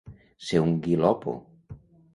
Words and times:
Ser 0.47 0.61
un 0.63 0.73
guilopo. 0.87 1.37